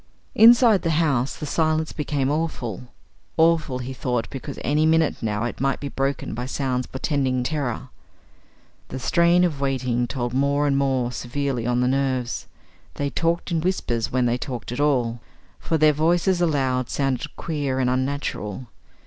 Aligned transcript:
Inside 0.33 0.81
the 0.81 0.89
house 0.97 1.35
the 1.35 1.45
silence 1.45 1.93
became 1.93 2.31
awful; 2.31 2.87
awful, 3.37 3.77
he 3.77 3.93
thought, 3.93 4.27
because 4.31 4.57
any 4.63 4.83
minute 4.83 5.21
now 5.21 5.43
it 5.43 5.61
might 5.61 5.79
be 5.79 5.89
broken 5.89 6.33
by 6.33 6.47
sounds 6.47 6.87
portending 6.87 7.43
terror. 7.43 7.89
The 8.87 8.97
strain 8.97 9.43
of 9.43 9.61
waiting 9.61 10.07
told 10.07 10.33
more 10.33 10.65
and 10.65 10.75
more 10.75 11.11
severely 11.11 11.67
on 11.67 11.81
the 11.81 11.87
nerves; 11.87 12.47
they 12.95 13.11
talked 13.11 13.51
in 13.51 13.61
whispers 13.61 14.11
when 14.11 14.25
they 14.25 14.39
talked 14.39 14.71
at 14.71 14.79
all, 14.79 15.19
for 15.59 15.77
their 15.77 15.93
voices 15.93 16.41
aloud 16.41 16.89
sounded 16.89 17.35
queer 17.35 17.77
and 17.77 17.87
unnatural. 17.87 18.65